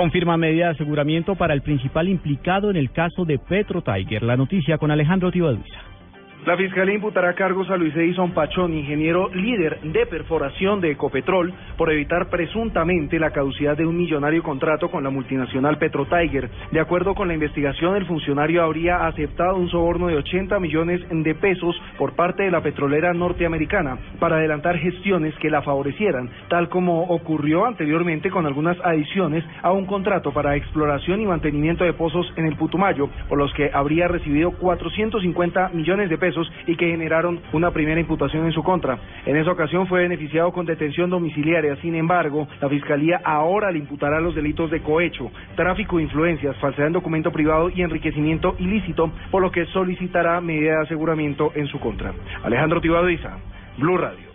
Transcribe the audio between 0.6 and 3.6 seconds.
de aseguramiento para el principal implicado en el caso de